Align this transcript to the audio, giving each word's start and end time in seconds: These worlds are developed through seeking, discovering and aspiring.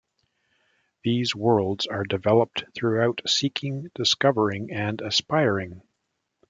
These 1.03 1.35
worlds 1.35 1.85
are 1.85 2.03
developed 2.05 2.63
through 2.73 3.13
seeking, 3.27 3.91
discovering 3.93 4.71
and 4.71 4.99
aspiring. 4.99 5.83